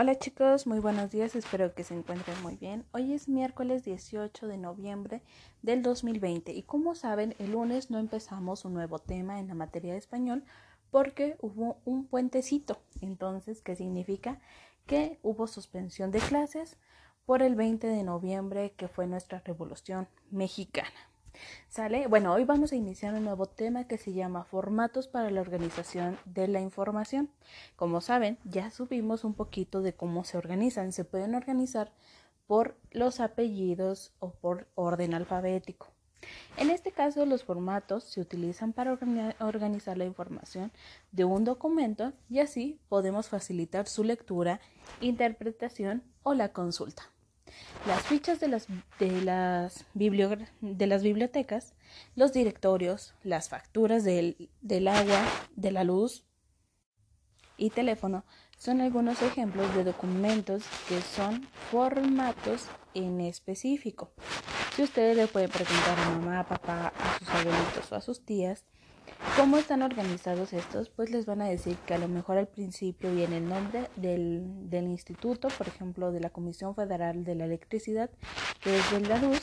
[0.00, 2.86] Hola chicos, muy buenos días, espero que se encuentren muy bien.
[2.92, 5.24] Hoy es miércoles 18 de noviembre
[5.62, 9.94] del 2020 y como saben, el lunes no empezamos un nuevo tema en la materia
[9.94, 10.44] de español
[10.92, 12.80] porque hubo un puentecito.
[13.00, 14.38] Entonces, ¿qué significa?
[14.86, 16.78] Que hubo suspensión de clases
[17.26, 21.07] por el 20 de noviembre que fue nuestra revolución mexicana.
[21.68, 22.06] ¿Sale?
[22.06, 26.18] Bueno, hoy vamos a iniciar un nuevo tema que se llama Formatos para la organización
[26.24, 27.30] de la información.
[27.76, 30.92] Como saben, ya subimos un poquito de cómo se organizan.
[30.92, 31.92] Se pueden organizar
[32.46, 35.88] por los apellidos o por orden alfabético.
[36.56, 38.98] En este caso, los formatos se utilizan para
[39.38, 40.72] organizar la información
[41.12, 44.60] de un documento y así podemos facilitar su lectura,
[45.00, 47.04] interpretación o la consulta.
[47.86, 48.66] Las fichas de las,
[48.98, 51.74] de las, de las bibliotecas,
[52.14, 55.22] los directorios, las facturas del, del agua,
[55.56, 56.24] de la luz
[57.56, 58.24] y teléfono
[58.58, 64.12] son algunos ejemplos de documentos que son formatos en específico.
[64.74, 68.24] Si ustedes le pueden preguntar a mamá, a papá, a sus abuelitos o a sus
[68.24, 68.64] tías,
[69.36, 70.88] ¿Cómo están organizados estos?
[70.88, 74.68] Pues les van a decir que a lo mejor al principio viene el nombre del,
[74.68, 78.10] del instituto, por ejemplo, de la Comisión Federal de la Electricidad,
[78.60, 79.40] que es de la luz.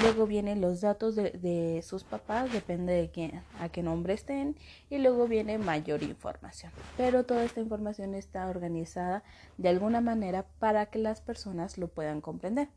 [0.00, 4.56] Luego vienen los datos de, de sus papás, depende de quién, a qué nombre estén.
[4.90, 6.72] Y luego viene mayor información.
[6.96, 9.22] Pero toda esta información está organizada
[9.58, 12.68] de alguna manera para que las personas lo puedan comprender.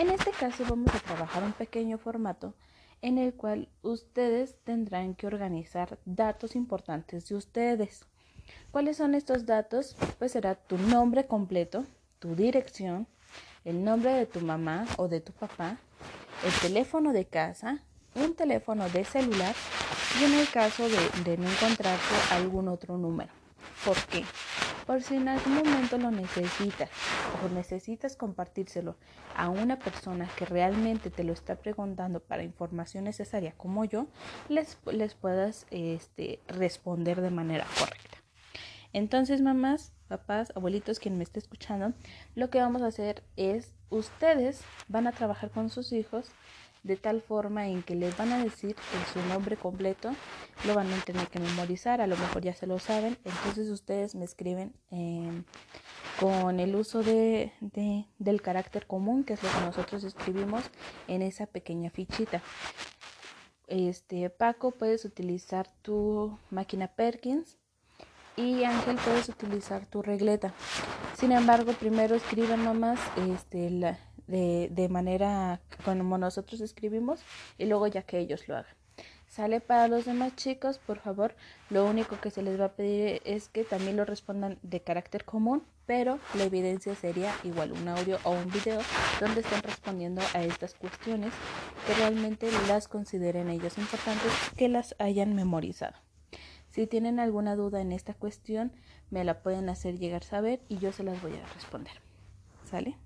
[0.00, 2.54] En este caso vamos a trabajar un pequeño formato
[3.06, 8.04] en el cual ustedes tendrán que organizar datos importantes de ustedes.
[8.72, 9.94] ¿Cuáles son estos datos?
[10.18, 11.84] Pues será tu nombre completo,
[12.18, 13.06] tu dirección,
[13.64, 15.78] el nombre de tu mamá o de tu papá,
[16.44, 17.80] el teléfono de casa,
[18.16, 19.54] un teléfono de celular
[20.20, 23.30] y en el caso de, no encontrarte algún otro número.
[23.84, 24.24] ¿Por qué?
[24.86, 26.88] Por si en algún momento lo necesitas
[27.44, 28.96] o necesitas compartírselo
[29.36, 34.06] a una persona que realmente te lo está preguntando para información necesaria como yo,
[34.48, 38.18] les, les puedas este, responder de manera correcta.
[38.92, 41.92] Entonces, mamás, papás, abuelitos, quien me esté escuchando,
[42.34, 46.30] lo que vamos a hacer es, ustedes van a trabajar con sus hijos
[46.86, 48.76] de tal forma en que les van a decir
[49.12, 50.14] su nombre completo,
[50.66, 54.14] lo van a tener que memorizar, a lo mejor ya se lo saben, entonces ustedes
[54.14, 55.44] me escriben em,
[56.20, 57.52] con el uso de,
[58.18, 60.64] del carácter común, que es lo que nosotros escribimos
[61.08, 62.42] en esa pequeña fichita.
[63.66, 67.58] Este, Paco, puedes utilizar tu máquina Perkins
[68.36, 70.54] y Ángel, puedes utilizar tu regleta.
[71.18, 77.20] Sin embargo, primero escriban nomás este, la, de, de manera como nosotros escribimos
[77.58, 78.74] y luego ya que ellos lo hagan.
[79.28, 81.34] Sale para los demás chicos, por favor,
[81.68, 85.24] lo único que se les va a pedir es que también lo respondan de carácter
[85.24, 88.80] común, pero la evidencia sería igual un audio o un video
[89.20, 91.32] donde estén respondiendo a estas cuestiones
[91.86, 95.94] que realmente las consideren ellos importantes que las hayan memorizado.
[96.70, 98.72] Si tienen alguna duda en esta cuestión,
[99.10, 102.00] me la pueden hacer llegar a saber y yo se las voy a responder.
[102.64, 102.96] ¿Sale?